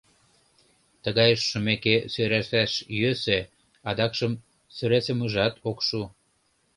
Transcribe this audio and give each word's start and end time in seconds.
Тыгайыш 1.03 1.41
шумеке, 1.49 1.95
сӧрасаш 2.13 2.71
йӧсӧ, 2.99 3.39
адакшым 3.89 4.33
сӧрасымыжат 4.75 5.53
ок 5.69 5.79
шу. 5.87 6.01